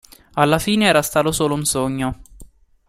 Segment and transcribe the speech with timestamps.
[0.33, 2.21] Alla fine era stato solo un sogno.